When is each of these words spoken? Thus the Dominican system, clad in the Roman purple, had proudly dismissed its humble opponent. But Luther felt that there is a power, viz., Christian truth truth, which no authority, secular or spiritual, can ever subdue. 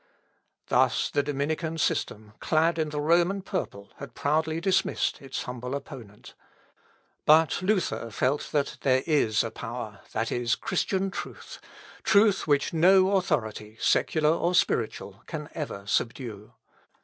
Thus 0.69 1.11
the 1.11 1.21
Dominican 1.21 1.77
system, 1.77 2.33
clad 2.39 2.79
in 2.79 2.89
the 2.89 2.99
Roman 2.99 3.43
purple, 3.43 3.93
had 3.97 4.15
proudly 4.15 4.59
dismissed 4.59 5.21
its 5.21 5.43
humble 5.43 5.75
opponent. 5.75 6.33
But 7.27 7.61
Luther 7.61 8.09
felt 8.09 8.49
that 8.51 8.77
there 8.81 9.03
is 9.05 9.43
a 9.43 9.51
power, 9.51 9.99
viz., 10.11 10.55
Christian 10.55 11.11
truth 11.11 11.59
truth, 12.01 12.47
which 12.47 12.73
no 12.73 13.11
authority, 13.15 13.77
secular 13.79 14.31
or 14.33 14.55
spiritual, 14.55 15.21
can 15.27 15.49
ever 15.53 15.85
subdue. 15.85 16.53